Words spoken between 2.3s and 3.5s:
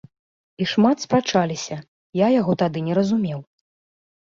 яго тады не разумеў.